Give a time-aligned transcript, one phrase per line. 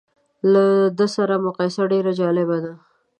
[0.51, 0.63] له
[0.97, 2.73] ده سره مقایسه ډېره جالبه ده.